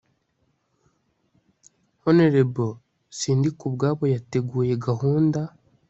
hon 2.01 2.17
sindikubwabo 3.17 4.03
yateguye 4.13 4.73
gahunda 4.85 5.39